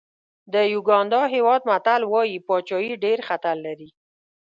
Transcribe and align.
د 0.53 0.55
یوګانډا 0.73 1.21
هېواد 1.33 1.61
متل 1.69 2.01
وایي 2.11 2.37
پاچاهي 2.47 2.93
ډېر 3.05 3.19
خطر 3.27 3.55
لري. 3.65 3.89